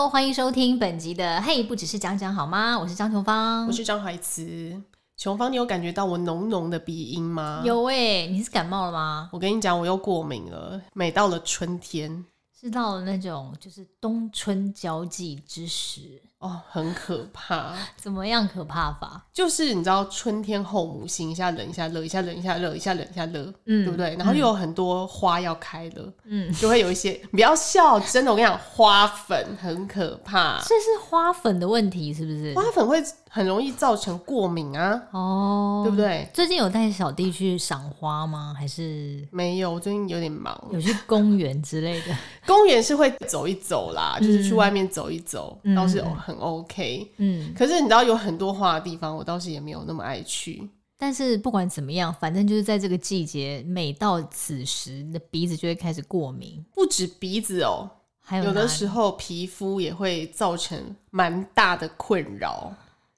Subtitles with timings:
[0.00, 2.74] Hello，欢迎收听本集的《嘿，不只是讲讲好吗》？
[2.80, 4.82] 我是张琼芳，我是张海慈。
[5.18, 7.60] 琼芳，你有感觉到我浓浓的鼻音吗？
[7.66, 9.28] 有诶、欸，你是感冒了吗？
[9.30, 10.80] 我跟你讲，我又过敏了。
[10.94, 12.24] 每到了春天，
[12.58, 16.22] 是到了那种就是冬春交际之时。
[16.40, 17.74] 哦，很可怕。
[17.96, 19.26] 怎么样可怕法？
[19.32, 24.16] 就是你知道，春天后母心，一下冷一下热，一下冷一下热，一下冷一下热，嗯，对不对？
[24.16, 30.58] 然后又有很多花要开了，嗯，就会有一些，不要笑，真的，我跟你讲，花粉很可怕。
[30.62, 32.54] 这是花粉的问题，是不是？
[32.54, 36.28] 花粉会很容易造成过敏啊，哦，对不对？
[36.32, 38.54] 最近有带小弟去赏花吗？
[38.58, 39.70] 还是没有？
[39.70, 42.16] 我最近有点忙，有去公园之类的。
[42.46, 46.04] 公园是会走一走啦，就是去外面走一走，倒是有。
[46.30, 50.68] 很 OK，嗯，可是你知道有很多花的地方，我倒是也没有那么爱去。
[50.96, 56.64] 但是不管怎么样，反正就是在这个季节，每到此时，你的鼻子就会开始过敏。
[56.74, 62.72] 不止鼻子哦，还有有的时候皮肤也会造成蛮大的困扰。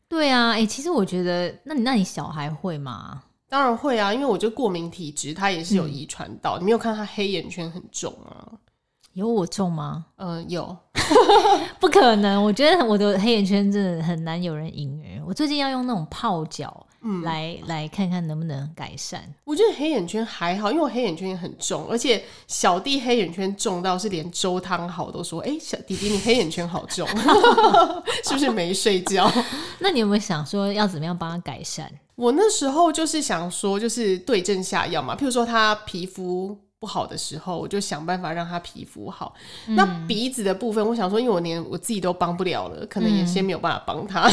[0.09, 3.23] 对啊，哎、欸，其实我觉得，那你那你小孩会吗？
[3.49, 6.59] 当然会啊，因为我觉得过敏体质，它也是有遗传到。
[6.59, 8.47] 嗯、你没有看他黑眼圈很重啊？
[9.15, 10.07] 有我重吗？
[10.17, 10.77] 嗯、呃，有，
[11.81, 12.43] 不可能。
[12.43, 15.21] 我觉得我的黑眼圈真的很难有人赢诶。
[15.27, 19.23] 我最近要用那种泡脚，嗯，来来看看能不能改善。
[19.45, 27.07] 我觉得黑眼圈还好，因为我黑眼圈也很重，而且小弟黑眼圈重到是连周汤豪都说：“哎、欸，小弟弟你黑眼圈好重，
[28.25, 29.31] 是不是没睡觉？”
[29.79, 31.89] 那你有没有想说要怎么样帮他改善？
[32.15, 36.59] 我那时候就是想说，就是对症下药嘛，譬如说他皮肤。
[36.83, 39.33] 不好的时候，我就想办法让他皮肤好。
[39.69, 44.29] 嗯、那鼻子的部分，我想说，因为我连我自己都帮不了了，可能也先没有办法帮他。
[44.29, 44.33] 嗯、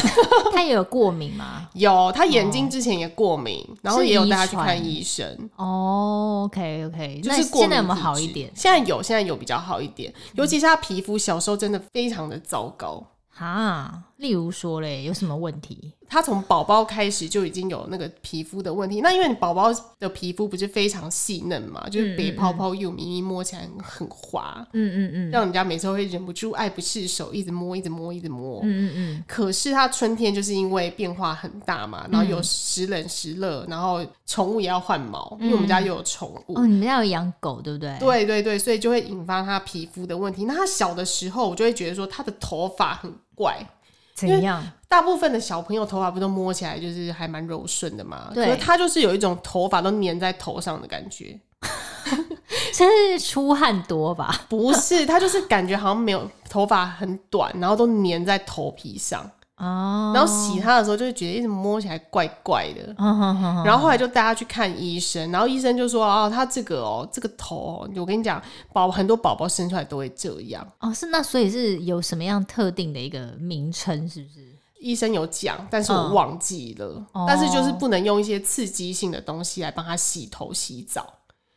[0.52, 1.68] 他也有过敏吗？
[1.74, 5.48] 有，他眼睛之前也过敏，哦、然后也有带他去看医生。
[5.54, 8.50] 哦，OK OK，就是现在有没有好一点？
[8.52, 10.12] 现在有，现在有比较好一点。
[10.34, 13.06] 尤其是他皮肤小时候真的非常的糟糕。
[13.38, 15.92] 啊，例如说嘞，有什么问题？
[16.06, 19.00] 他从宝宝开始就已经有那个皮肤的问题。
[19.00, 24.66] 那因为你宝宝的皮肤不是非常细嫩嘛，就是白泡泡又咪咪，摸起来很滑。
[24.72, 28.60] 嗯嗯嗯，让人家每次都会忍不住爱不释手，一直摸，一直摸，一直摸。
[28.62, 29.24] 嗯嗯嗯。
[29.26, 36.58] 可是他春天就是因为变化很大嘛，然后有时冷时热，然后宠物也要换毛，因为我们家又有宠物。
[36.58, 37.96] 哦，你们家有养狗对不对？
[38.00, 40.44] 对对对，所以就会引发他皮肤的问题。
[40.44, 43.10] 那他小的时候，我就会觉得说他的头发很。
[43.40, 43.56] 怪，
[44.28, 44.62] 怎样？
[44.88, 48.30] 大部分的小朋友头发不都摸起来就是还蛮柔顺的嘛？
[48.34, 51.38] 对，可是他就是有一种头发都粘在头上的感觉，
[52.74, 54.42] 真是出汗多吧？
[54.48, 59.30] 不是，他就是感觉好像没有头发很短，然后都粘在头皮上。
[59.60, 62.94] 哦，然后洗它的时候就会觉得一直摸起来怪怪的，
[63.64, 70.66] 然后后来就带他去看医生，然后医生就说哦，他这个哦，这个头哦，我跟你讲，宝很多宝宝生出来都会这样。
[70.80, 74.46] 哦，是那所以是有什么样特定的一个名称是不是？
[74.80, 81.06] 医生有讲，但是我忘记了，哦，但是就是不能用一些刺激性的东西来帮他洗头洗澡。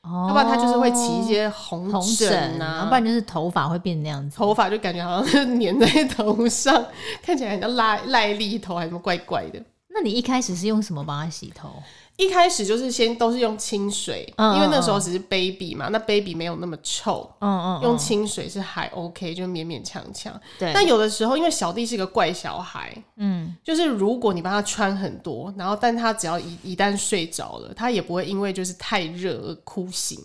[0.06, 6.86] 要不然他就是会起一些红疹啊，要不然就是头发会变那样子，头发就感觉好像是粘在头上，
[7.24, 9.62] 看起来很像赖赖痢头，还是什么怪怪的。
[9.96, 11.70] 那你一开始是用什么帮他洗头？
[12.16, 20.40] 一开始就是先都是用清水，嗯、因为那时候只是 baby 嘛，嗯、那 baby 没有那么臭，嗯嗯，用清水是还 OK，就勉勉强强。
[20.60, 20.72] 对。
[20.74, 30.20] 但有的时候，因为小弟是个怪小孩，嗯，就是如果你帮他穿很多，然后但他只要一一旦睡着了，他也不会因为就是太热而哭醒，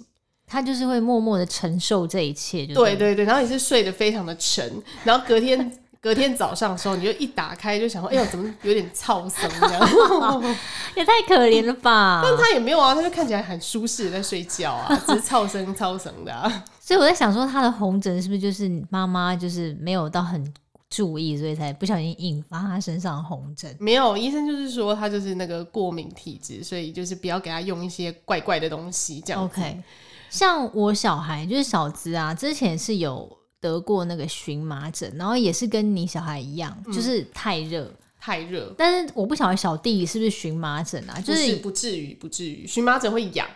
[0.46, 2.66] 他就是会默默的承受这一切。
[2.66, 5.72] 对对对，然后也是睡得非常的沉，然后隔天。
[6.00, 10.42] 隔天早上的时候，你就一打开就想说：“哎呦，怎么有点噪声这样？
[10.94, 16.64] 也太可怜了吧！”但他也没有啊，他就看起来很舒适在睡觉啊， 只是噪声噪声的啊。
[16.80, 20.54] 所以我在想说，他的红疹是不是就是妈妈就是没有到很
[20.88, 23.74] 注意，所以才不小心引发他身上的红疹？
[23.80, 29.44] 没有，医生就是说他就是那个过敏体质，所以就是不要给他用一些怪怪的东西这样。
[29.44, 29.82] OK，
[30.30, 33.37] 像我小孩就是小资啊，之前是有。
[33.60, 38.74] 得过那个荨麻疹，然后也是跟你小孩一样，嗯、就是太热，太热。
[38.76, 41.20] 但是我不晓得小弟是不是荨麻疹啊？
[41.20, 42.66] 就是不至于，不至于。
[42.66, 43.46] 荨麻疹会痒。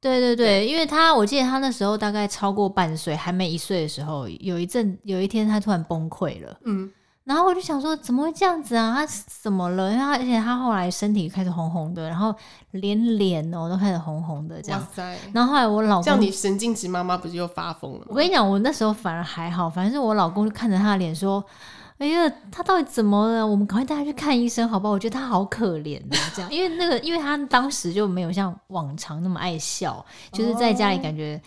[0.00, 6.60] 对对对，对因为他我记得他那时候大概超过半岁，还没一岁的时候，有一阵有一天他突然崩溃了。
[6.64, 6.90] 嗯。
[7.24, 8.94] 然后我就想说，怎么会这样子啊？
[8.94, 9.06] 他
[9.40, 9.90] 怎么了？
[9.90, 12.34] 因为他而且他后来身体开始红红的，然后
[12.72, 14.78] 连脸哦都开始红红的这样。
[14.78, 15.16] 哇塞！
[15.32, 18.06] 然后后来我老公，这样你神经质妈妈不是又发疯了吗？
[18.10, 21.42] 我跟你讲，我那时候反而还好，反正是我老公就看着他的脸说
[21.96, 23.46] ：“哎呀，他到底怎么了？
[23.46, 31.40] 我们赶快带他去看医生，好不好？”我觉得他好可怜的这样，因为那个，因为他当时就没有像往常那么爱笑，就是在家里感觉。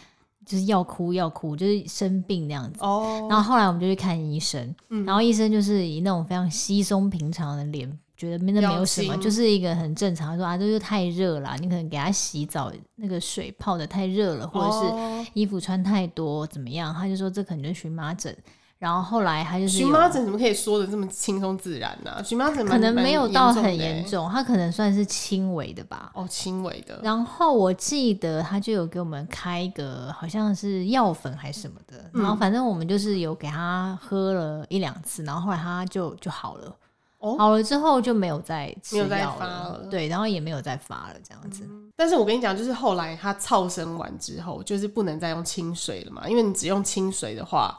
[0.47, 2.79] 就是要哭要哭，就是生病那样子。
[2.79, 3.27] 哦。
[3.29, 10.37] 然后后来我们就去看医生，嗯、然后医生就是以那种非常稀松平常的脸，觉得那没有什么，就是一个很正常。
[10.37, 16.93] 说啊，这就太热了，你可能给他洗澡那个水泡的太热了，或者是衣服穿太多怎么样？
[16.93, 18.35] 他就说这可能就是荨麻疹。
[18.79, 22.21] 然后后来他就是荨麻疹怎么可以说的这么轻松自然呢？
[22.23, 26.11] 荨麻疹可能没有到很严重，他可能算是轻微的吧。
[26.13, 26.99] 哦，轻微的。
[27.01, 36.75] 然后我记得他就有给我们开一个好像是药粉还是什么的，嗯、然后反正我们就是有给他喝了一两次，然后后来他就就好了。
[37.17, 41.63] 哦，好了之后就没有再吃药了，没有再发了，对，然后也没有再发了这样子。
[41.67, 47.75] 嗯、但是我跟你讲，就是后来他超生完之后，就是不能再用清水了嘛，因为你只用清水的话。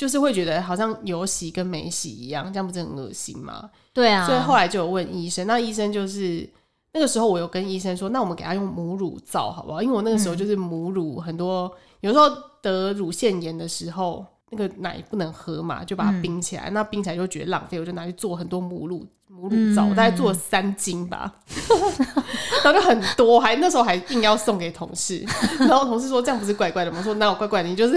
[0.00, 3.68] 就是会觉得好像有洗跟没洗一样，这样不是很恶心吗？
[3.92, 6.48] 对啊，所以后来就有问医生，那医生就是
[6.94, 9.82] 那个时候我有跟医生说，那我们给他用母乳皂好不好？
[9.82, 12.30] 因为我那个时候就是母乳很多，嗯、有时候
[12.62, 19.06] 得乳腺炎的时候，那个奶不能喝嘛，就把它冰起来，嗯、那冰起来就觉得浪费，我就拿去做很多母乳。
[19.32, 21.32] 母乳皂，我大概做了三斤吧，
[22.62, 25.24] 然后就很多，还那时候还硬要送给同事，
[25.60, 26.98] 然后同事说这样不是怪怪的吗？
[26.98, 27.96] 我说哪有怪怪的，你就是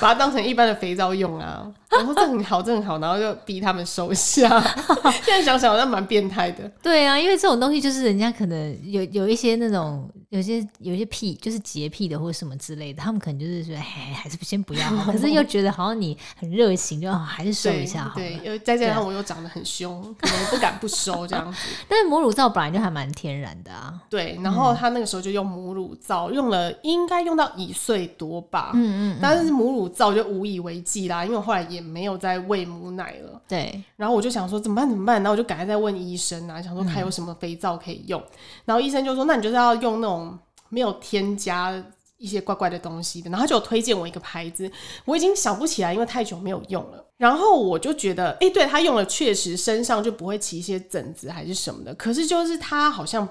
[0.00, 1.64] 把它当成一般的肥皂用啊。
[1.92, 4.60] 我说这很好，这很好，然后就逼他们收下。
[5.24, 6.68] 现在想想好像蛮变态的。
[6.82, 18.14] 对啊，因为这种东西就是人家可能有有一些那种有些有些癖，就是洁癖的或者什么之类的，他们可能就是说，哎，还是先不要， 可是又觉得好像你很热情，就还是收一下好了。
[18.16, 20.72] 对，又再加上我又长得很凶，可能不敢。
[20.80, 24.00] 不收这样子， 但是母乳皂本来就还蛮天然的啊。
[24.08, 28.70] 对，然后他那个时候就用母乳皂，用了应该用到一岁多吧。
[28.74, 29.18] 嗯，嗯嗯。
[29.20, 33.40] 但是母乳皂就无以为继啦，因为我后来也没有再喂母奶了。
[33.46, 33.80] 对。
[33.96, 35.16] 然后我就想说怎么办怎么办？
[35.22, 38.18] 然后我就赶快再问医生啊，想说还有什么肥皂可以用。
[38.20, 38.26] 嗯、
[38.64, 40.21] 然后医生就说：“那你就是要用那种
[40.68, 41.72] 没有添加
[42.18, 44.70] 一些怪怪的东西的。”然后就推荐我一个牌子，
[45.04, 47.04] 我已经想不起来，因为太久没有用了。
[47.16, 51.94] 然后我就觉得，哎、欸，对，他用了，确实身上就不会起一些疹子还是什么的。
[51.94, 53.28] 可是就是它好像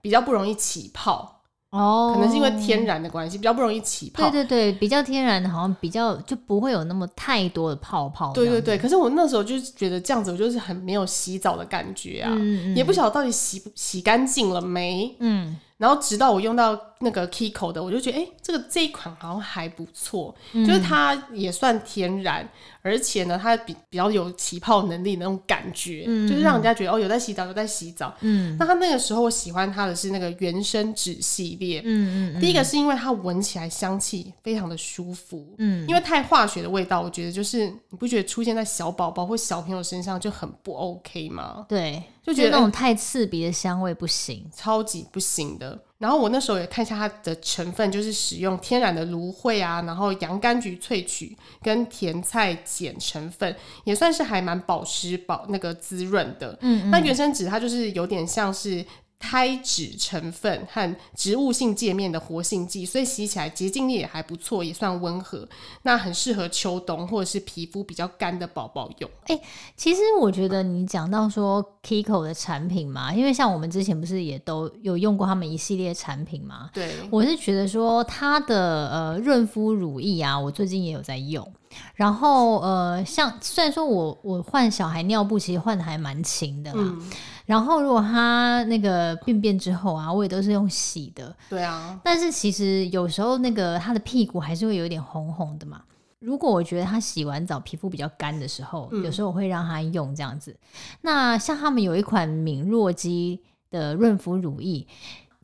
[0.00, 4.30] 比较不容易起泡哦，可能是因为天然的关系，比较不容易起泡。
[4.30, 8.32] 对对对，比较天然的，好像比较就不会有那么太多的泡泡。
[8.32, 15.14] 对对对，可是我那时候就是觉得这样子，我就是很没有洗澡的感觉啊，嗯嗯，也不晓得到底洗洗干净了没。
[15.20, 15.54] 嗯。
[15.76, 22.48] 然后直到我用到那个 Kiko 的，我就觉得，哎，这个这一款好像还不错，嗯、就是它也算天然，
[22.80, 28.14] 而且呢，它比比较有起泡能力的那种感觉，嗯、就是让人家觉得哦，有在洗澡，有在洗澡。
[28.20, 31.82] 嗯，那它那个时候我喜欢它的是那个原生纸系列。
[31.84, 35.54] 嗯嗯，嗯第一个是因为它闻起来香气非常的舒服。
[35.58, 41.66] 嗯，因为太化学的味道，我觉得就是你不觉得出现在小宝宝或小朋友身上就很不 OK 吗？
[41.68, 42.00] 对。
[42.24, 45.78] 就觉得那种太刺鼻的香味不行，超级不行的。
[45.98, 53.54] 然后我那时候也看一下它的成分，就是使用天然的芦荟啊，然后洋甘菊萃取跟甜菜碱成分，
[53.84, 56.58] 也算是还蛮保湿、保那个滋润的。
[56.62, 58.84] 嗯，嗯，那原生纸它就是有点像是。
[59.24, 65.48] 胎脂成分和植物性界面的活性剂，所以洗起来洁净力也还不错，也算温和。
[65.84, 69.10] 那很适合秋冬或者是皮肤比较干的宝宝用。
[69.22, 69.42] 哎、欸，
[69.78, 76.68] 其实我觉得你讲到说 Kiko 的产品嘛，因为像我们之前不是也都有用过他们一系列产品嘛？
[76.74, 81.50] 对，我是觉得说它的呃润肤乳液啊，我最近也有在用。
[81.96, 86.82] 然后呃，像虽然说我我换小孩尿布，其实换的还蛮勤的啦。
[86.84, 87.10] 嗯
[87.46, 91.34] 然后，如果他那个便便之后啊，我也都是用洗的。
[91.48, 92.00] 对啊。
[92.02, 95.82] 但是其实有时候那个他的屁股还是会有点红红的嘛。
[96.20, 100.56] 如果我觉得他洗完澡皮肤比较干的时候，嗯、有时候我会让他用这样子。
[101.02, 104.86] 那像他们有一款敏若肌的润肤乳液。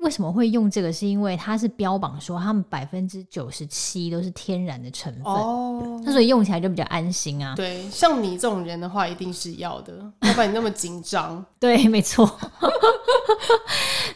[0.01, 0.91] 为什么会用这个？
[0.93, 7.55] 是因为它是标榜说他们百分之九十七都是天然的成分，哦，那所以用起来就比较安心啊。
[7.55, 9.93] 对，像你这种人的话，一定是要的，
[10.23, 11.45] 要不然你那么紧张。
[11.61, 12.29] 对，没错。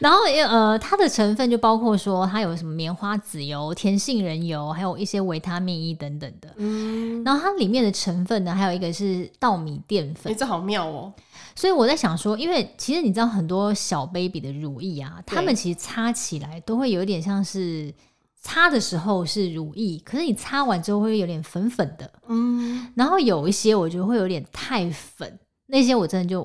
[0.00, 6.48] 然后呃，它的成分就包括说它有什么棉花籽油、甜杏仁油，还有一些维他命 E 等等的。
[6.56, 10.32] 嗯，然后它里面的成分呢，还有一个是稻米淀粉。
[10.32, 11.12] 哎，这好妙哦。
[11.54, 17.92] 所以我在想说，因为其实你知道很多小 baby 的乳液啊，他们其实擦起来都会有点像是
[18.40, 26.42] 擦的时候是乳液，可是你擦完之后会有点粉粉的，嗯，然后有一些我觉得会有点太粉，那些我真的就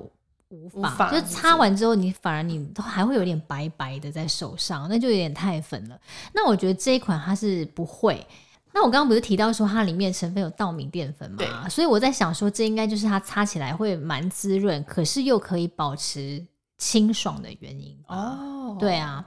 [0.49, 5.99] 无法，就擦完之后你反而你都还会有点白白的在手上，那就有点太粉了。
[6.33, 8.25] 那我觉得这一款它是不会。
[8.71, 11.37] 那我刚刚不是提到说它里面成分有稻米淀粉吗？
[11.39, 16.45] 对所以我在想说，这应该就是它擦起来会蛮滋润，可是又可以保持
[16.77, 18.77] 清爽的原因哦。
[18.79, 19.25] 对啊，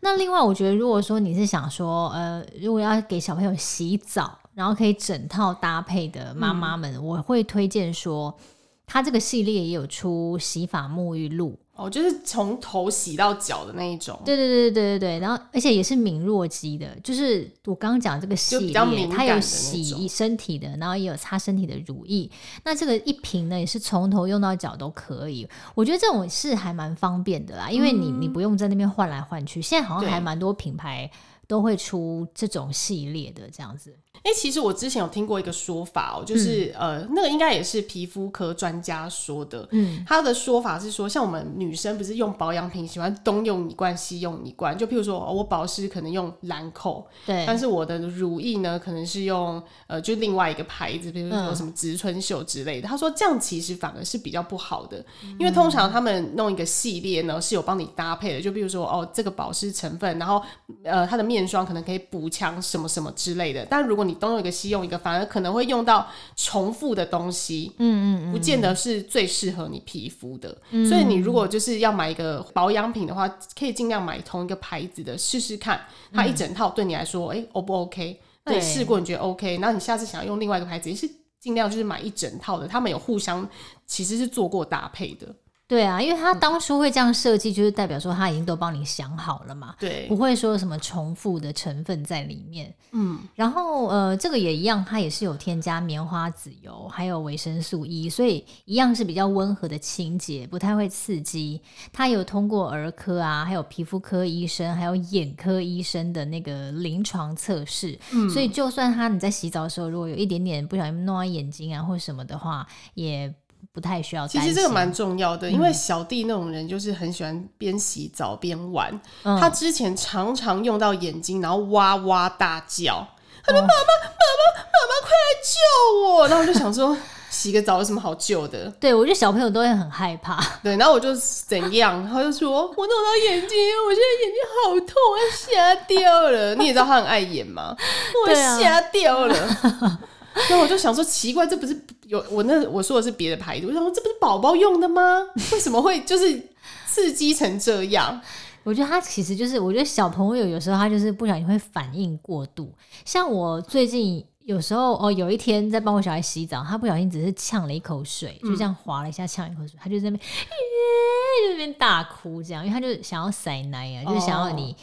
[0.00, 8.38] 那另外，我觉得如果说你是想说，呃，如果要给小朋友洗澡，然后可以整套搭配的妈妈们，嗯、我会推荐说，
[8.86, 11.58] 它这个系列也有出洗发沐浴露。
[11.76, 14.16] 哦，就是从头洗到脚的那一种。
[14.24, 22.30] 对对对对对对，然后而且也是敏弱肌的，就是我刚刚讲这个系列，它有洗身体的，然后也有擦身体的乳液。
[22.64, 25.48] 那这个一瓶呢，也是从头用到脚都可以。
[25.74, 29.60] 我觉得这种是还蛮方便的啦，因为你你不用在那边换来换去。
[29.60, 31.10] 现在好像还蛮多品牌
[31.48, 33.96] 都会出这种系列的这样子。
[34.22, 39.68] 哎、欸，其实我之前有听过一个说法哦、喔，就是、嗯、呃，那个应该也是皮肤科专家说的。
[39.72, 52.88] 嗯，他的说法是说，像我们女生不是用保养品喜欢东用一罐西用一罐，就譬如说我保湿可能用兰蔻，对，但是我的乳液呢可能是用呃就另外一个牌子，比如说什么植村秀之类的。
[52.88, 55.04] 嗯、他说这样其实反而是比较不好的，
[55.38, 60.42] 因为通常他们弄一个系列呢是有帮你搭配的，就比如说哦这个保湿成分，然后
[60.82, 66.06] 呃它的面霜可能可以补强什么什么之类的，但如果你东用一个西用一个，反而可能会用到
[66.36, 70.56] 重复的东西，嗯嗯，不见得是最适合你皮肤的。
[70.70, 75.80] 嗯，所以你如果就是要买一个保养品的话，可以尽量买同一个牌子的试试看，
[76.12, 78.20] 它一整套对你来说，哎，O 不 OK？
[78.44, 83.48] 那你试过你觉得 OK，那你下次想要用另外一个牌子，也是尽量就是买一整套的，他们有互相
[83.86, 85.26] 其实是做过搭配的。
[85.66, 92.72] 对啊，因为他当初会这样设计，就是代表说他已经都帮你想好了嘛，对，不会说什么重复的成分在里面。
[92.92, 101.60] 嗯，然后呃，这个也一样，它也是有添加棉花籽油，还有维生素 E，所以一样是比较温和的清洁，不太会刺激。
[101.92, 113.34] 它有通过儿科啊，还有皮肤科医生，还有眼科医生的那个临床测试，嗯，所以就算他你在洗澡的时候，如果有一点点不小心弄到眼睛啊或什么的话，也。
[113.74, 114.26] 不太需要。
[114.26, 118.88] 其实这个蛮重要的，嗯、因为小弟那种人就是很喜欢边洗澡边玩。
[119.24, 123.04] 嗯、他之前常常用到眼睛，然后哇哇大叫，
[123.44, 126.96] 他说：“妈妈，妈妈，妈妈，快来救我！”然后我就想说，
[127.28, 128.70] 洗个澡有什么好救的？
[128.78, 130.38] 对，我觉得小朋友都会很害怕。
[130.62, 137.76] 对，然后我就怎样，他就说：“我弄到眼睛，我现在眼睛好痛，我要瞎掉了。”你也知道他很爱演吗？
[138.24, 139.98] 我瞎掉了。
[140.48, 145.22] 然后我就想说，奇怪，这不是有我那我说的是别的牌子，我想说这不是宝宝用的吗？
[145.52, 146.50] 为什么会就是
[146.86, 148.20] 刺激成这样？
[148.64, 152.72] 我觉得他其实就是，我觉得小朋友有时候他就是不小心会反应过度。
[153.04, 164.74] 像我最近有时候哦，有一天在帮我小孩洗澡，他不小心只是呛了一口水，就这样滑了一下，呛一口水，他就在那边， 就在那边大哭，这样，因为他就想要塞奶啊，就是想要你。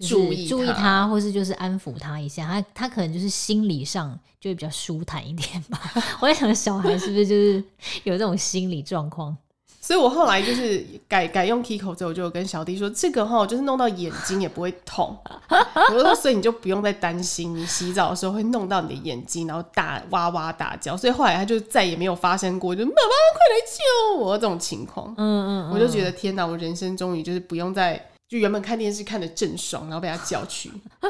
[0.00, 5.80] 注意注意他，或是就是安抚他一下，他他可能就是心理上就会比较舒坦一点吧。
[6.20, 7.62] 我在想，小孩是不是就是
[8.04, 9.36] 有这种心理状况？
[9.80, 15.16] 所以我后来就是改改用 Kiko 之后，我就跟小弟说，这个哈就是弄到眼睛也不会痛。
[15.48, 20.94] 我说，所以你就不用再担心你洗澡的时候会弄到你的眼睛，然后大哇哇大叫。
[20.94, 25.08] 所以后来他就再也没有发生过，就妈妈快来救我这种情况。
[25.16, 28.10] 嗯，嗯嗯，我就觉得天哪，我人生终于就是不用再。
[28.28, 30.70] 就原本看电视看的正爽，然后被他叫去，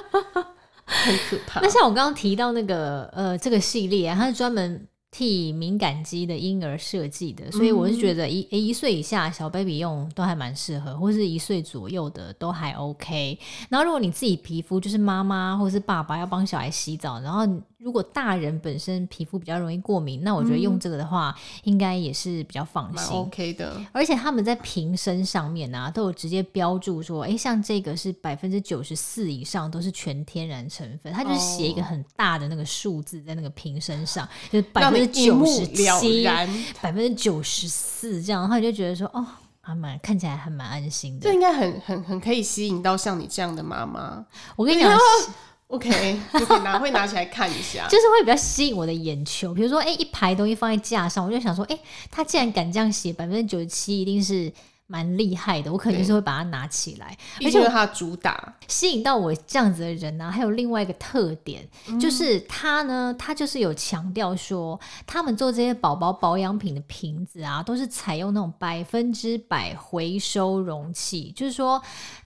[0.86, 1.60] 很可怕。
[1.60, 13.38] 那像我刚刚提到那个呃，这个系列啊，它是专门替敏感肌的婴儿设计的，所以我是觉得一一岁以下小 baby 用都还蛮适合，或是一岁左右的都还 OK。
[13.68, 17.44] 然后如果你自己皮肤就是妈妈或是爸爸要帮小孩洗澡，然后。
[17.78, 23.16] 如果大人本身皮肤比较容易过敏，那我觉得用这个的话，嗯、应该也是比较放心。
[23.16, 23.80] OK 的。
[23.92, 36.24] 而且他们在瓶身上面啊，都有直接标注说，哎、欸，像这个是百分之九十四以上都是全天然成分，他就是写一个很大的那个数字在那个瓶身上，哦、就是百分之九十七、
[36.82, 39.24] 百分之九十四这样，然后你就觉得说，哦，
[39.60, 41.22] 还蛮看起来还蛮安心的。
[41.22, 44.26] 这应该很很很可以吸引到像你这样的妈妈。
[44.56, 44.92] 我跟你讲。
[45.68, 49.54] OK， 就可以拿会拿起来看一下，就是会比较吸引我的眼球。
[49.54, 54.52] 比如说，哎、欸，一排东西放在架上，我就想说，哎、欸，他既然敢这样写，百分之九十七一定是。
[54.90, 60.30] 蛮厉害的，我肯定是会把它拿起来，而且它主打吸引到我这样子的人呢、啊。
[60.30, 71.82] 还有另外一个特点，嗯、就是他呢，他就是有强调说，他们做这些宝宝保养品的瓶子啊，都是采用那种百分之百回收容器，就是说，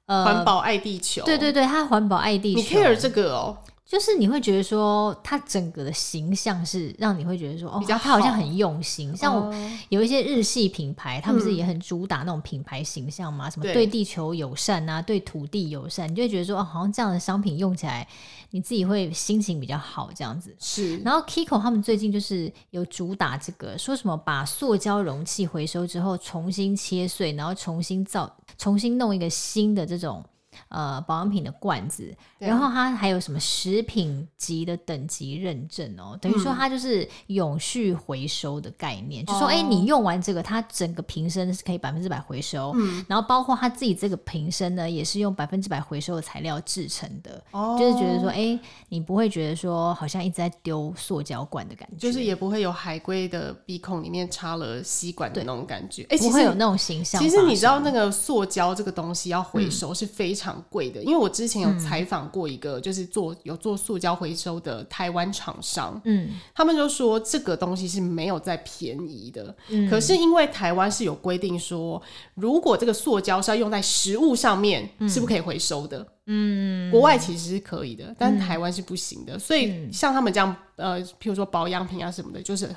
[0.07, 1.25] 呃，环保爱地球。
[1.25, 2.61] 对对对，它环保爱地球。
[2.61, 3.57] 你 care 这个哦？
[3.85, 9.15] 就是你会觉得说，它整个的形象是让你会觉得说，哦，它好像很用心。
[9.15, 9.55] 像我
[9.91, 18.09] 有一些日系品牌，他们是也很主打那种品牌形象嘛，什么对地球友善啊，对土地友善，你就会觉得说，哦，好像这样的商品用起来，
[18.53, 20.55] 你自己会心情比较好这样子。
[20.61, 20.99] 是。
[20.99, 30.25] 然后 Kiko 他们最近就是有主打这个，说什么把塑胶容器回收之后重新切碎，然后重新造，重新弄一个新的这种。
[30.69, 57.21] 呃保养品的罐子，然后它还有什么食品级的等级认证哦，等于说它就是永续回收的概念，嗯、就说哎，你用完这个，它整个瓶身是可以百分之百回收，嗯，然后包括它自己这个瓶身呢，也是用百分之百回收的材料制成的，哦，就是觉得说哎，你不会觉得说好像一直在丢塑胶罐的感觉，就是也不会有海龟的鼻孔里面插了吸管的那种感觉，哎，不会有那种形象。
[57.23, 72.01] 其实你知道那个塑胶这个东西要回收是非常贵的，嗯、因为我之前有采访过一个，就是做有做塑胶回收的台湾厂商，嗯，他们就说这个东西是没有再便宜的，嗯，可是因为台湾是有规定说，
[72.35, 82.69] 如果这个塑胶是要用在食物上面，是不可以回收的，嗯，国外其实是可以的，但台湾是不行的，所以像他们这样，呃，譬如说保养品啊什么的，就是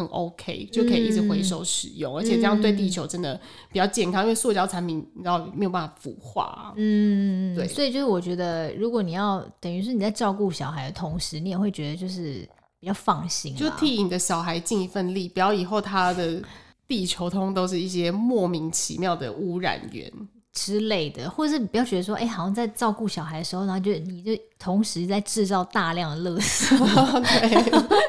[0.00, 0.10] 很。
[0.10, 3.40] OK，就可以一直回收使用，嗯、而且这样对地球真的
[3.72, 6.74] 比较健康，嗯、因为塑胶产品你知道没有办法腐化。
[6.76, 12.46] 嗯，对，所以就是我觉得，如果你要等于是你在照顾小孩的同时，你也会觉得就是
[12.80, 16.42] 比较放心，就替你的小孩尽一份力，不要以后他的
[16.88, 20.12] 地球通都是一些莫名其妙的污染源
[20.52, 26.76] 之类的，或者是你不要觉得说，哎、欸，好像在照顾小孩的时候，然后就你就同时在制造大量的垃圾。
[27.40, 27.90] 对。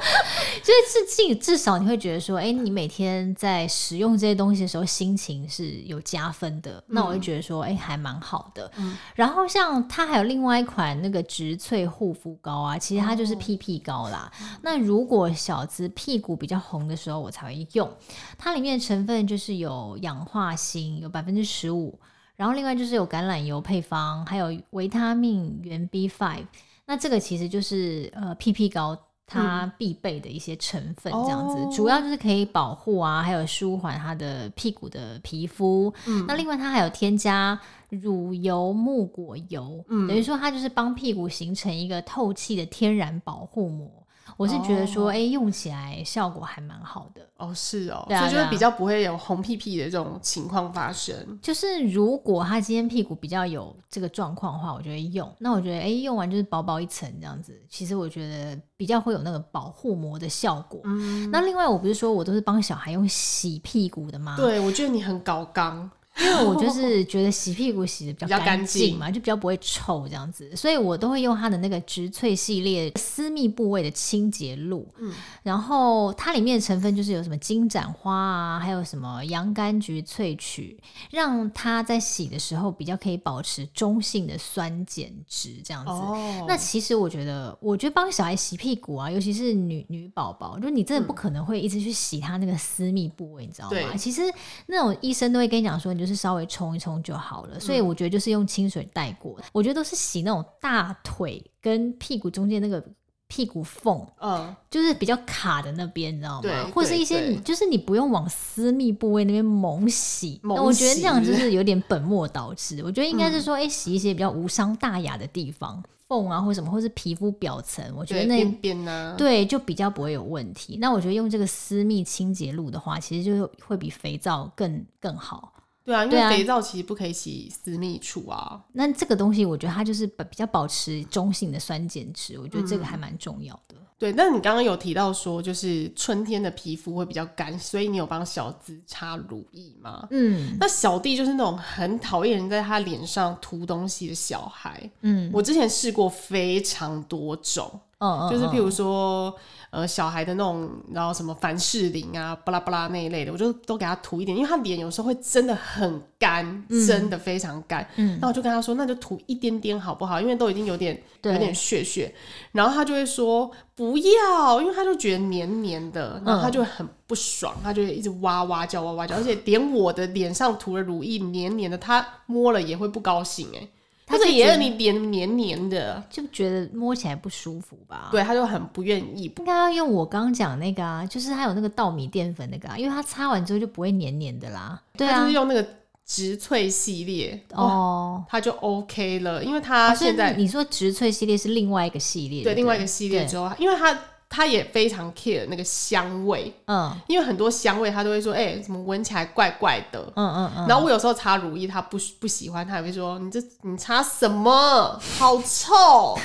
[0.61, 6.73] 就是至至少你会觉得说，哎、欸，你每天在使用这些东西的时候，心情是有加分的。
[6.73, 8.71] 嗯、那我就觉得说，哎、欸，还蛮好的。
[8.77, 14.31] 嗯、然后像它还有另外一款那个植萃护肤膏啊，其实它就是屁屁膏啦。
[14.39, 17.91] 哦、那如果小子屁股比较红的时候，我才会用。
[18.37, 21.99] 它里面的成分就是有氧化锌，有百分之十五，
[22.35, 26.45] 然后另外就是有橄榄油配方，还有维他命原 B five。
[26.85, 28.97] 那这个其实就是呃 PP 膏。
[29.33, 35.93] 它必备的一些成分，这样子，嗯、主要就是可以保护啊，还有舒缓它的屁股的皮肤。
[36.05, 37.57] 嗯、那另外它还有添加
[37.87, 43.89] 乳油木果油，嗯、等于说它就是帮屁股形成一个透气的天然保护膜。
[44.37, 45.23] 我是觉得说，哎、oh.
[45.23, 51.15] 欸，用起来效果还蛮好的哦，oh, 是哦，所以就是比较不会有红屁屁的这种情况发生。
[51.41, 55.31] 就是如果他今天屁股比较有这个状况的话，我就会用。
[55.39, 60.81] 那我觉得，哎、欸，用完就是薄薄一层这样子，其实我觉得比较会有那个保护膜的效果。
[60.83, 64.35] 嗯，那另外我不是说我都是帮小孩用洗屁股的吗？
[64.37, 65.89] 对，我觉得你很搞刚。
[66.21, 74.87] 因为我就是觉得洗屁股洗的比较干净嘛，就比较不会臭这样子，所以我都会用它的那个植萃系列私密部位的清洁露。
[74.99, 80.79] 嗯，然后它里面的成分就是有什么金盏花啊，还有什么洋甘菊萃取，
[81.09, 85.91] 让它在洗的时候比较可以保持中性的酸碱值这样子。
[85.91, 93.95] 哦，那其实我觉得，我觉得帮小孩洗屁股啊，尤其是女女宝宝，就你真的不可能会一直去洗他那个私密部位，你知道吗？
[93.97, 94.21] 其实
[94.67, 99.35] 那种医生都会跟你讲说，你就是稍微冲一冲就好了，所以我觉得就是用清水带过。
[99.39, 102.83] 嗯、我觉得都是洗那种大腿跟屁股中间那个
[103.27, 106.41] 屁股缝，嗯，就是比较卡的那边，你知道吗？
[106.41, 112.81] 对，或是一些你就是你不用往私密部位那边猛洗，猛洗，我觉得这样就是 有点本末倒置。
[112.83, 120.77] 我觉得应该是说，哎、嗯欸，洗一些比较无伤大雅的地方，缝啊或什么，或是皮肤表层，我觉得那边边呢，对，就比较不会有问题。
[120.81, 125.53] 那我觉得用这个私密清洁露的话，其实就会比肥皂更更好。
[125.83, 128.37] 对啊，因为肥皂其实不可以洗私密处啊。
[128.37, 133.75] 啊那这个东西，我觉得它就是比较保持中性的酸碱值，我觉得这个还蛮重要的。
[133.75, 140.07] 嗯、对，那你刚刚有提到说，就是春天的皮肤会比较干，所以你有帮小资擦乳液吗？
[140.11, 144.89] 嗯，那小弟就是那种很讨厌人在他脸上涂东西的小孩。
[145.01, 147.79] 嗯，我之前试过非常多种。
[148.01, 149.31] 嗯，就是譬如说，
[149.69, 157.87] 呃，小孩的那种，然后什么凡士林啊，巴拉巴拉那一类的，我就都给他涂一点，因为他脸有时候会真的很干，嗯、真的非常干。
[157.97, 160.19] 嗯，那我就跟他说，那就涂一点点好不好？
[160.19, 162.11] 因为都已经有点有点屑屑。
[162.53, 173.69] 然后他就会说不要，因为他就觉得黏黏的，然后他就会很不爽，他就会一直哇哇叫哇哇叫，而且连我的脸上涂了乳液黏黏的，他摸了也会不高兴哎、欸。
[174.11, 178.09] 他是也有你脸黏黏的，就觉得摸起来不舒服吧？
[178.11, 179.31] 对，他就很不愿意。
[179.37, 184.81] 应该要用我刚刚讲那个啊，就是他有那个稻米淀粉那个啊，因为它擦完之后就不会黏黏的啦。
[184.97, 185.65] 对啊，就是用那个
[186.05, 193.97] 植萃系列哦，它就 OK 了，因为它现在、哦、你说植萃系列是另外一个系列，对，另外一个系列之后，因为他
[194.33, 200.67] 他也非常 care 那个香味，嗯，因为很多香味他都会说，哎、欸，怎么闻起来怪怪的，嗯嗯嗯。
[200.69, 206.17] 然后我有时候擦乳液，他不不喜欢，他也会说，你这你擦什么， 好臭。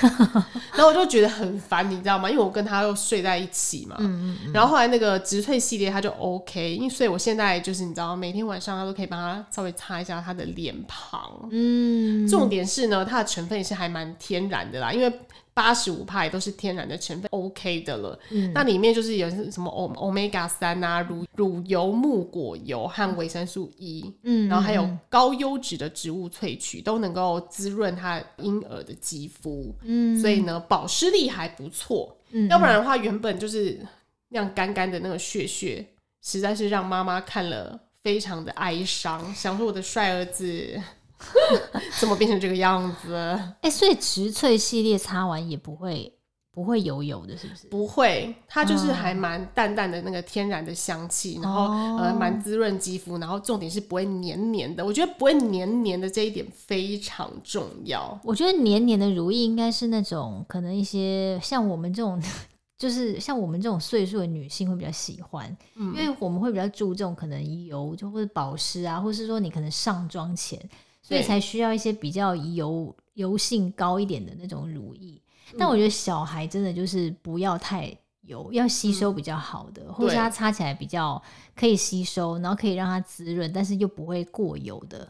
[0.73, 2.31] 然后我就觉得很烦，你知道吗？
[2.31, 4.53] 因为我跟他又睡在一起嘛，嗯嗯嗯。
[4.53, 12.29] 然后后来那个植萃系列他就 OK，因为所以我现在就是你知道，每天晚上他都可以帮他稍微擦一下他的脸庞，嗯。
[12.29, 15.13] 重点是呢，它的成分也是还蛮天然的啦，因为。
[15.57, 18.19] 八十五帕也都是天然的成分，OK 的了。
[18.29, 29.75] 嗯，那里面就是有什么欧欧米伽三啊，乳乳油、木果油和维生素 E，嗯，然后还有高优质的植物萃取，都能够滋润它婴儿的肌肤。
[29.81, 32.15] 嗯，所以呢，保湿力还不错。
[32.33, 33.81] 嗯，要不然的话，原本就是
[34.29, 35.83] 那样干干的那个血血，
[36.23, 40.79] 实在是让妈妈看了非常的哀伤，想说我的帅儿子。
[41.99, 43.15] 怎么变成这个样子？
[43.63, 46.13] 哎、欸，所以植萃系列擦完也不会
[46.53, 47.67] 不会油油的，是不是？
[47.69, 51.63] 不会，它就是还蛮淡淡的那个天然的香气，嗯、然后
[51.99, 54.85] 呃蛮滋润肌肤，然后重点是不会黏黏的。
[54.85, 58.19] 我觉得不会黏黏的这一点非常重要。
[58.25, 62.19] 我觉得黏黏的如意应该是那种可能一些像我们这种，
[62.79, 70.59] 就是像我们这种岁数的女性会比较喜欢，嗯、因为我们会比较注重可能油就或者保湿啊，或是说你可能上妆前。
[71.07, 81.23] 所以才需要一些比较油油性高一点的那种乳液，嗯，但我觉得小孩真的就是不要太油，要吸收比较好的，嗯，或者它擦起来比较
[81.55, 85.09] 可以吸收，然后可以让它滋润，但是又不会过油的。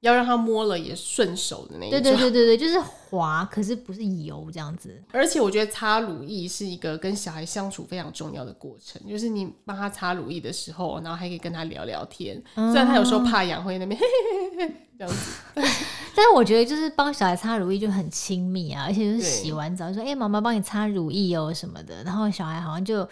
[0.00, 5.02] 要让它摸了也顺手的那种，对对对对对，就是滑，可是不是油这样子。
[5.10, 12.40] 而且我觉得擦乳液是一个跟小孩相处非常重要的过程，就是你帮他擦乳液的时候，然后还可以跟他聊聊天。
[12.54, 15.32] 嗯、虽然他有时候怕痒，会那边 嘿嘿嘿嘿这样子，
[16.14, 23.08] 但是我觉得就是帮小孩擦乳液就很亲密啊，而且就是洗完澡就说：“哎，妈妈帮你擦乳液哦什么的。”然后小孩好像就。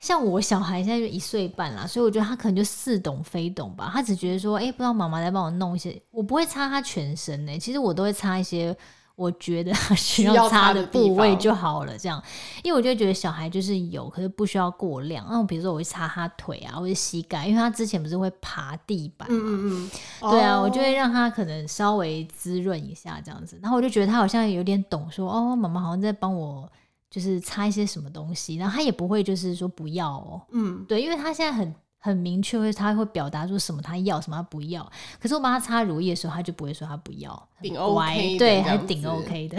[0.00, 3.90] 像我小孩现在就一岁半啦，所以我觉得他可能就似懂非懂吧。
[3.92, 7.58] 他只觉得说，哎、欸，不知道妈妈在帮我弄一些，我不会擦他全身呢、欸。
[7.58, 8.74] 其实我都会擦一些
[9.14, 11.98] 我觉得他需要擦的部位就好了。
[11.98, 12.22] 这样，
[12.64, 15.26] 因为我就觉得小孩就是有，可是不需要过量。
[15.28, 19.36] 那我比如说我会擦他腿啊，或者膝盖，因为他之前不是会爬地板嘛。
[19.38, 19.90] 嗯嗯
[20.22, 20.30] 嗯。
[20.30, 23.58] 对啊，我就会让他可能稍微滋润一下这样子。
[23.60, 26.66] 然后我就觉得他好像有点懂說，说哦，妈妈好像在帮我。
[27.10, 34.88] 就是擦一些什么东西，然后他也不会就是说不要哦，嗯，对，因为他现在很很明确，会他会表达出什么他要，什么他不要。
[35.20, 39.58] 可是我帮他擦乳液的时候，他就不会说他不要，挺 OK，对，还挺 OK 的。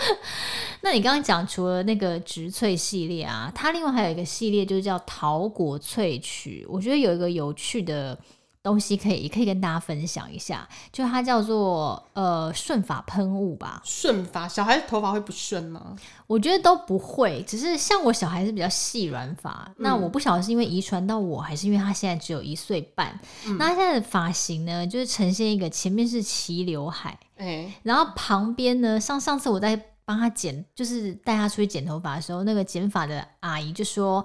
[0.80, 8.18] 那你刚刚讲除了那个植萃系列啊，它另外还有一个系列就是叫桃果萃取，我觉得有一个有趣的。
[8.62, 13.82] 东西可以也可以跟大家分享一下，就它叫做呃顺发喷雾吧。
[13.84, 15.96] 顺发，小孩头发会不顺吗？
[16.28, 23.58] 我觉得都不会，只是像我小孩是比较细软发，嗯，那我不晓得是因为遗传到我，还是因为他现在只有一岁半，嗯。
[23.58, 34.24] 那他现在的发型呢，就是呈现一个前面是齐刘海，欸，然后旁边呢，像上次我在帮他剪，就是带他出去剪头发的时候，那个剪发的阿姨就说。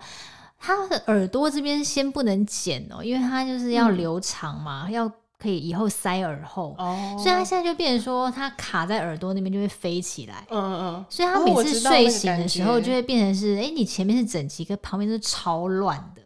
[0.60, 16.22] 他的耳朵这边先不能剪哦，因为他就是要留长嘛，嗯、要可以以后塞耳后，哦，所以他现在就变成说，他卡在耳朵那边就会飞起来，嗯嗯，所以他每次睡醒的时候就会变成是，哎、哦欸，你前面是整齐，可旁边是超乱的，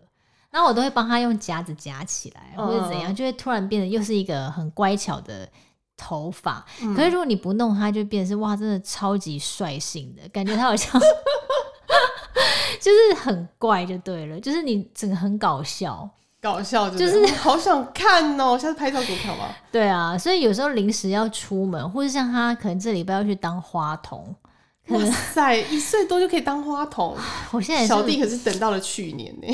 [0.50, 5.48] 然后我都会帮他用夹子夹起来，或者怎样，就会突然变得又是一个很乖巧的
[5.98, 6.96] 头发、嗯。
[6.96, 11.00] 可是如果你不弄，他就变成是哇，真的超级率性的感觉，他好像。
[12.82, 16.10] 就是很怪就对了，就是你整个很搞笑，
[16.42, 19.56] 搞笑就是好想看哦、喔，下次拍照给我看吧。
[19.72, 24.36] 对啊，所以有时候临时要出门，或者像他可能这礼拜要去当花童，
[24.88, 27.16] 哇塞，一岁多就可以当花童，
[27.54, 29.48] 我现在小弟可是等到了去年呢。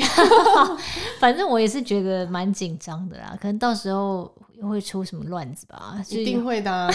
[1.20, 6.90] 反正我也是觉得蛮紧张的啦，可能到时候又会出什么乱子吧，一定会的、 啊，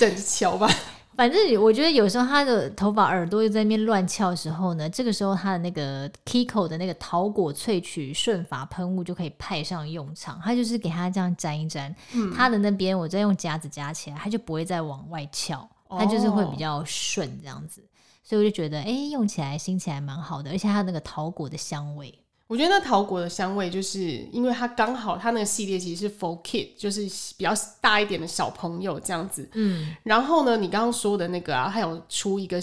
[0.00, 0.68] 等着瞧吧。
[1.16, 10.38] 反正我觉得有时候他的头发耳朵又在那边乱翘的时候呢，这个时候他的那个 Kiko 的那个桃果萃取顺发喷雾就可以派上用场。
[10.44, 17.82] 他就是给他这样沾一沾，嗯、他的那边我再用夹子夹起来，他就不会再往外翘，他就是会比较顺这样子。
[18.22, 22.12] 所以我就觉得，哎、欸，用起来、新起来蛮好的，而且它那个桃果的香味。
[22.48, 27.00] 我觉得那桃果的香味，就是因为它刚好，它那个系列其实是 for kid，就是
[27.36, 29.48] 比较大一点的小朋友这样子。
[29.54, 32.62] 嗯，然后呢，你刚刚说的那个啊，还有出一个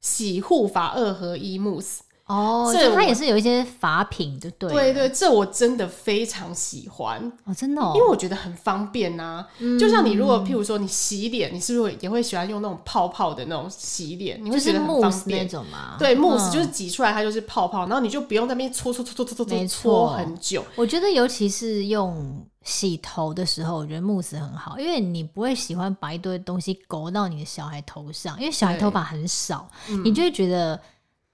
[0.00, 4.72] 洗护法二合一慕斯，哦，这它也是有一些法品，就对。
[4.72, 9.46] 对对，这我真的非常喜欢哦，真的哦，因为我觉得很方便呐。
[9.78, 14.42] 就像你如果譬如说你洗脸，你是不是也会喜欢用那种泡泡的那种洗脸？
[14.42, 15.96] 你会觉得很方便那种吗？
[15.98, 20.64] 对，慕斯就是挤出来它就是泡泡，然后你就不用在那边搓搓搓搓搓搓搓很久。
[20.76, 22.46] 我觉得尤其是用。
[22.64, 30.80] 洗头的时候，我觉得慕斯很好，因为你不会喜欢把一堆东西勾到你的小孩头上，因为小孩头发很少，嗯、你就会觉得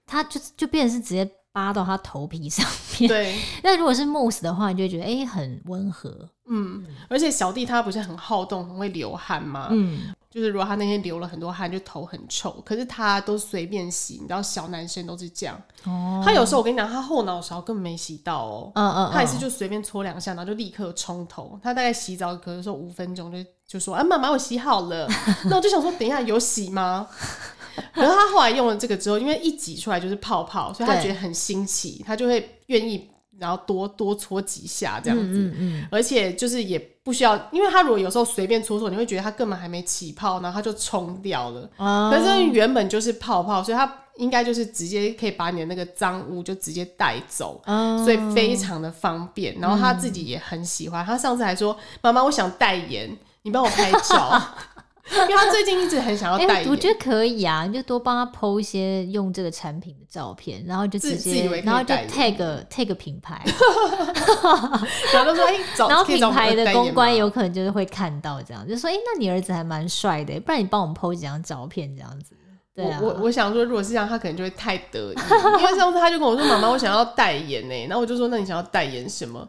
[0.09, 2.65] 它就就变成是直接扒到他头皮上
[2.97, 3.07] 面。
[3.07, 6.29] 对， 那如果是慕斯的话，你就会觉得哎、欸、很温和。
[6.51, 9.67] 嗯，而且小弟他不是很好动，很会流汗吗？
[9.71, 10.13] 嗯。
[10.29, 15.59] 就是如果他那天流了很多汗，就头很臭，可是他都随便洗，你知道小男生都是这样。
[15.85, 16.21] 哦。
[16.23, 18.71] 他有时候我跟你讲，他后脑勺根本没洗到哦。
[18.75, 19.11] 嗯嗯。
[19.11, 21.59] 他也是就随便搓两下，然后就立刻冲头。
[21.63, 25.07] 他大概洗澡可能说五分钟就就说：“啊，妈妈，我洗好了。”
[25.49, 27.07] 那我就想说，等一下有洗吗？
[27.93, 33.09] 然后他后来用了这个之后，因为一挤出来就是泡泡，所以他觉得很新奇，他就会愿意。
[33.39, 41.69] 然后多多搓几下这样子，嗯嗯嗯，而且就是也不需要，因为他如果有时候随便搓搓，你会觉得他根本还没起泡，然后他就冲掉了。
[41.77, 49.57] 哦，可是原本就是泡泡，所以他应该就是直接可以把你的那个脏污就直接带走，哦，所以非常的方便。
[49.57, 54.37] 然后他自己也很喜欢，他上次还说：“妈妈，我想代言，你帮我拍照。”
[55.27, 63.43] 因为他最近一直很想要代言，欸，我觉得可以啊，你就多帮他 PO 一些用这个产品的照片，然后就直接，然后就 tag tag 品牌，
[65.13, 72.35] 然后说哎， 然后品牌的公关有可能就是会看到这样，就说哎，欸，那你儿子还蛮帅的，不然你帮我们 PO 几张照片这样子。
[72.75, 75.15] 对啊，我我我想说，如果是这样，他可能就会太得意，
[75.59, 79.45] 因为上次他就跟我说，妈妈，我想要代言呢，然后我就说，那你想要代言什么？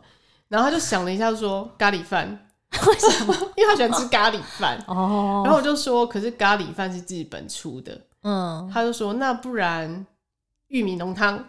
[0.49, 2.47] 然后他就想了一下，说咖喱饭。
[2.87, 3.35] 为什么？
[3.57, 5.43] 因为他喜欢吃咖喱饭 哦。
[5.45, 7.99] 然后我就说，可是咖喱饭是日本出的。
[8.23, 10.07] 嗯，他就说，那不然
[10.69, 11.43] 玉米浓汤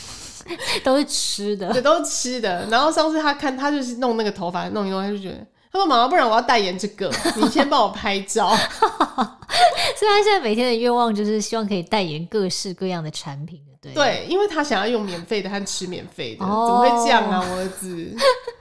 [0.84, 2.66] 都是吃的，对，都是吃的。
[2.66, 8.54] 然后上次他看他就是弄那个头发弄一弄，他就觉得，他说妈妈，不然我要代言这个，你先帮我拍照。
[8.54, 13.60] 所以他现在每天的愿望就是希望可以代言各式各样的产品。
[13.82, 18.14] 对，对，因为他想要用免费的和吃免费的，哦、怎么会这样啊，我儿子？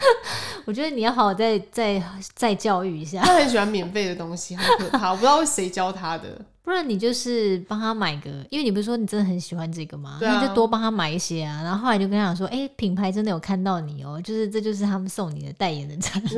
[0.65, 2.01] 我觉得你要好好再再
[2.33, 3.21] 再教育一下。
[3.21, 6.39] 他很喜欢免费的东西，很可怕，我不知道是谁教他的。
[6.63, 10.19] 不然你就是帮他买个，因为你不是说你真的很喜欢这个吗？
[10.21, 11.61] 那、啊、就多帮他买一些啊。
[11.63, 16.37] 然后后来就跟他讲说，哎、欸，品牌真的有看到你哦、喔，就是这就是他们送你的代言的产品，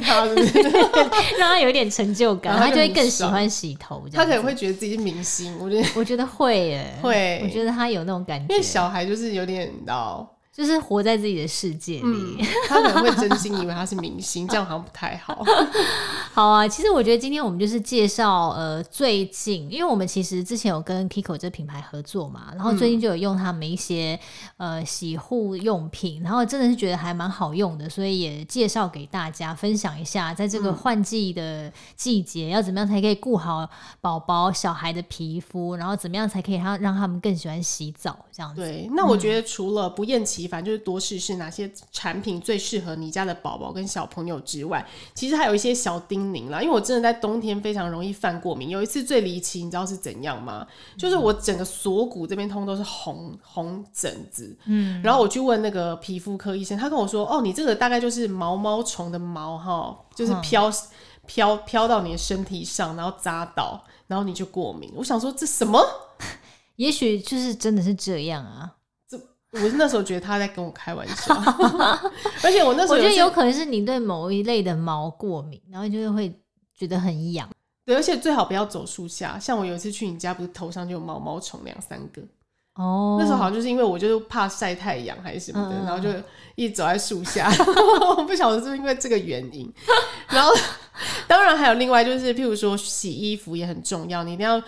[0.00, 0.58] 他是不是，
[1.38, 4.02] 让他有一点成就感，他，他就会更喜欢洗头。
[4.12, 10.28] 他可能会觉得自己是明星，我觉得我觉得会耶，会，我觉得他有那种感觉，因为小孩就是有点到。
[10.52, 15.42] 就是活在自己的世界里，嗯，他可能会真心以为他是明星， 这样好像不太好。
[16.34, 24.18] 好啊，其实我觉得今天我们就是介绍呃最近，因为我们其实之前有跟 Kiko 这品牌合作嘛，然后最近就有用他们一些
[24.58, 33.66] 呃洗护用品，然后真的是觉得还蛮好用的，所以也介绍给大家分享一下，在这个换季的季节要怎么样才可以顾好
[34.00, 38.60] 宝宝小孩的皮肤，然后怎么样才可以让让他们更喜欢洗澡这样子。
[38.60, 46.60] 对，那我觉得除了不厌其反正就是多试试哪些产品最适合你家的宝宝跟小朋友之外，其实还有一些小叮咛啦。
[46.60, 50.66] 因为我真的在冬天非常容易犯过敏，有一次最离奇，你知道是怎样吗？
[50.96, 60.72] 就是我整个锁骨这边通都是红红疹子，嗯，然后我去问那个皮肤科医生，他跟我说，哦，你这个大概就是毛毛虫的毛哈，就是飘
[61.26, 64.92] 飘飘到你的身体上，然后扎到，然后你就过敏。
[64.96, 65.80] 我想说这什么？
[66.76, 68.74] 也许就是真的是这样啊。
[69.52, 71.34] 我是那时候觉得他在跟我开玩笑，
[72.42, 76.32] 而且我那时候我觉得有可能是你对某一类的毛过敏，然后就是会
[76.74, 77.46] 觉得很痒。
[77.84, 79.38] 对，而且最好不要走树下。
[79.38, 82.22] 像我有一次去你家，不是头上就有毛毛虫两三个。
[82.76, 86.08] 哦，那时候好像就是因为我就是怕晒太阳还是什么的，嗯、然后就
[86.54, 87.52] 一直走在树下。
[88.16, 89.70] 我不晓得是不是因为这个原因。
[90.28, 90.50] 然后
[91.28, 94.62] 当然还有另外就是，譬如说洗衣服也很重要，你一定要。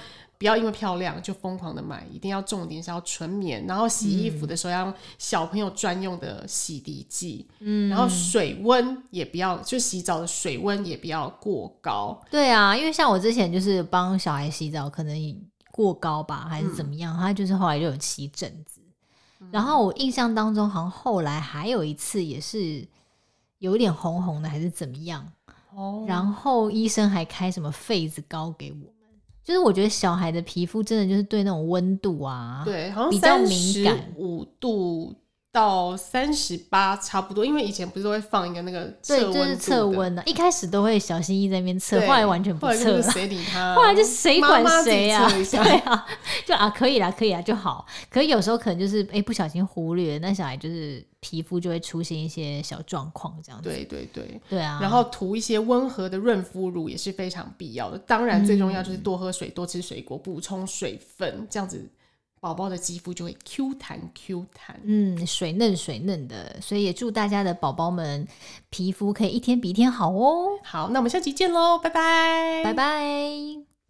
[0.44, 3.66] 不要因为漂亮就疯狂的买，一定要重点是要纯棉。
[3.66, 12.22] 然后洗衣服的时候要用小朋友专用的洗涤剂，嗯，然后水温也不要，就洗澡的水温也不要过高。
[12.30, 15.16] 对啊，因为像我之前就是帮小孩洗澡，可能
[15.72, 18.82] 过高吧，还是怎么样，嗯、他就是后来就有起疹子。
[19.40, 22.86] 嗯、然后我印象当中，好像后来还有一次也是
[23.60, 25.26] 有点红红的，还是怎么样。
[25.74, 28.93] 哦，然后医生还开什么痱子膏给我。
[29.44, 35.14] 就是我觉得小孩的皮肤真的就是对那种温度啊，对，好像比较敏感，五度
[35.54, 43.02] 到三十八差不多，因为以前不是都会放一个那个测温，就是测温的，一开始都会小心翼翼在那边测，后来完全不测了。
[43.02, 43.72] 谁理他？
[43.76, 45.20] 后来就 谁管谁啊？
[45.22, 46.06] 妈妈 对啊，
[46.44, 47.86] 就啊可以啦，可以啦就好。
[48.10, 53.68] 可是有时候可能就是哎、欸、不小心忽略，那小孩就是皮肤就会出现一些小状况这样子。
[53.68, 54.80] 对对对，对啊。
[54.82, 57.98] 然后涂一些温和的润肤乳也是非常必要的。
[57.98, 61.88] 当然最重要就是多喝水、嗯、多吃水果，补充水分，这样子。
[62.44, 68.28] 宝宝的肌肤就会 Q 弹 Q 弹，嗯，水嫩水嫩的，所以也祝大家的宝宝们
[68.68, 70.50] 皮肤可以一天比一天好哦。
[70.62, 73.73] 好，那我们下期见喽，拜拜，拜拜。